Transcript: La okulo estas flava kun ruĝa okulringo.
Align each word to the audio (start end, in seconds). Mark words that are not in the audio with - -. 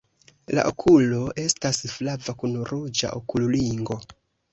La 0.59 0.61
okulo 0.69 1.19
estas 1.43 1.81
flava 1.97 2.35
kun 2.39 2.57
ruĝa 2.71 3.13
okulringo. 3.19 3.99